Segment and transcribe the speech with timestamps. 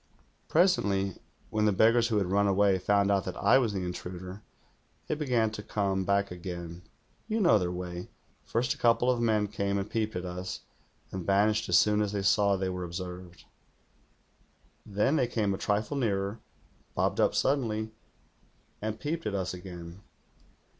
[0.47, 1.17] "Presently,
[1.51, 4.41] when the beggars who had run away found out that I was the intruder,
[5.05, 6.81] they began to come back again.
[7.27, 8.09] You know their way.
[8.43, 10.61] First a couple of men came and peeped at us,
[11.11, 13.45] and vanished as soon as they saw they were observed.
[14.87, 16.39] Then they came a trifle nearer,
[16.95, 17.91] bobbed up suddenly,
[18.81, 20.01] and peeped at us again.